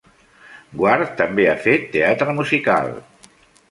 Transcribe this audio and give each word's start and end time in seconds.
Guare 0.79 1.07
també 1.21 1.47
ha 1.51 1.55
fet 1.69 1.87
teatre 1.95 2.39
musical. 2.43 2.95